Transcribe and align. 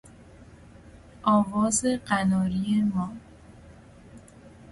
آواز 1.23 1.85
قناری 1.85 2.81
ما 2.95 3.13